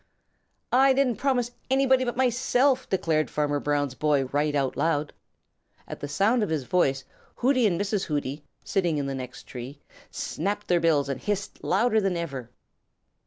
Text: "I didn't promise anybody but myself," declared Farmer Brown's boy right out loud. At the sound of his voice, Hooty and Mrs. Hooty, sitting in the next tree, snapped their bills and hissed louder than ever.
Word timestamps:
"I 0.73 0.93
didn't 0.93 1.17
promise 1.17 1.51
anybody 1.69 2.03
but 2.05 2.17
myself," 2.17 2.89
declared 2.89 3.29
Farmer 3.29 3.59
Brown's 3.59 3.93
boy 3.93 4.25
right 4.25 4.55
out 4.55 4.75
loud. 4.75 5.13
At 5.87 5.99
the 5.99 6.07
sound 6.07 6.41
of 6.41 6.49
his 6.49 6.63
voice, 6.63 7.03
Hooty 7.35 7.67
and 7.67 7.79
Mrs. 7.79 8.05
Hooty, 8.05 8.43
sitting 8.63 8.97
in 8.97 9.05
the 9.05 9.13
next 9.13 9.43
tree, 9.45 9.79
snapped 10.09 10.69
their 10.69 10.79
bills 10.79 11.07
and 11.07 11.21
hissed 11.21 11.63
louder 11.63 12.01
than 12.01 12.17
ever. 12.17 12.49